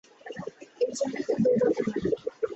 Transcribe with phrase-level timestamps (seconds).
[0.83, 2.09] এইজন্যেই তো দৈবকে মানি।